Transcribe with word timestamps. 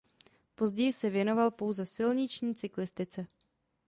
Později 0.55 0.93
se 0.93 1.09
věnoval 1.09 1.51
pouze 1.51 1.85
silniční 1.85 2.55
cyklistice. 2.55 3.27